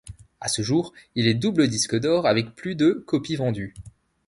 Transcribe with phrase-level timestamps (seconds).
[0.39, 3.75] À ce jour, il est double disque d'or avec plus de copies vendues.